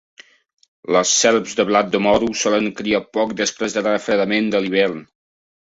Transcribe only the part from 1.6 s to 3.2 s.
de blat de moro solen criar